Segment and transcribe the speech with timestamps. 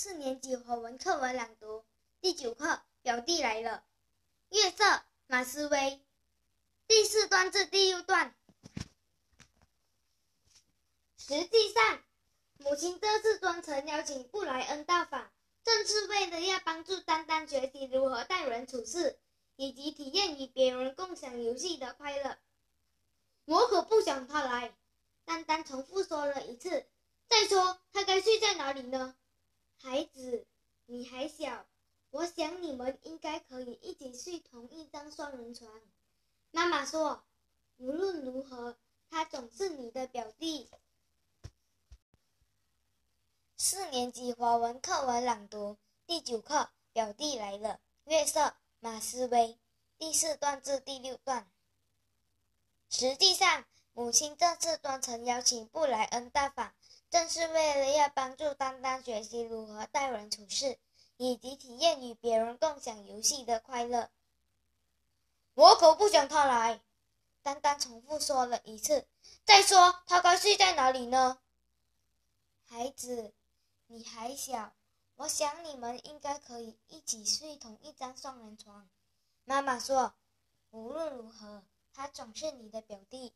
[0.00, 1.84] 四年级华文课文朗读
[2.20, 3.82] 第九课，表弟来了。
[4.50, 4.84] 月色，
[5.26, 6.00] 马思威。
[6.86, 8.32] 第四段至第六段。
[11.16, 12.00] 实际上，
[12.58, 15.32] 母亲这次专程邀请布莱恩到访，
[15.64, 19.18] 正是为了要帮助丹丹学习如何待人处事，
[19.56, 22.38] 以及体验与别人共享游戏的快乐。
[23.46, 24.72] 我可不想他来，
[25.24, 26.86] 丹丹重复说了一次。
[27.26, 29.16] 再说，他该睡在哪里呢？
[29.80, 30.46] 孩子，
[30.86, 31.64] 你还小，
[32.10, 35.70] 我想你们应该可以一起睡同一张双人床。
[36.50, 37.22] 妈妈说，
[37.76, 38.76] 无论如何，
[39.08, 40.68] 他总是你的表弟。
[43.56, 47.80] 四年级华文课文朗读第九课，表弟来了。
[48.04, 49.58] 月色，马思威。
[49.98, 51.48] 第四段至第六段。
[52.90, 56.72] 实际上，母亲这次专程邀请布莱恩到访。
[57.28, 60.78] 是为了要帮助丹丹学习如何待人处事，
[61.16, 64.10] 以及体验与别人共享游戏的快乐。
[65.54, 66.80] 我可不想他来，
[67.42, 69.06] 丹丹重复说了一次。
[69.44, 71.38] 再说，他该睡在哪里呢？
[72.64, 73.32] 孩子，
[73.86, 74.72] 你还小，
[75.16, 78.88] 我想你们应该可以一起睡同一张双人床。
[79.44, 80.14] 妈妈说，
[80.70, 83.32] 无论如何，他总是你的表弟。